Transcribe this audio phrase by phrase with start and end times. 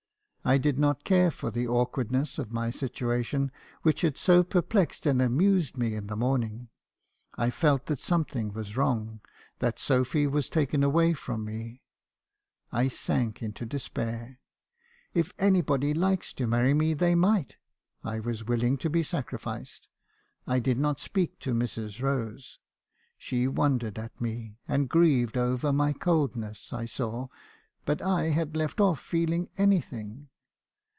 [0.43, 3.51] I did not care for the awkward ness of my situation,
[3.83, 6.69] which had so perplexed and amused me in the morning.
[7.35, 9.21] I felt that something was wrong;
[9.59, 11.83] that Sophy was taken away from me.
[12.71, 14.39] I sank into despair.
[15.13, 17.57] If any body liked to marry me they might.
[18.03, 19.89] I was willing to be sacrificed.
[20.47, 22.01] I did not speak to Mrs.
[22.01, 22.57] Rose.
[23.15, 27.27] She wondered at me, and grieved over my coldness, I saw;
[27.85, 30.29] but I had left off feeling anything.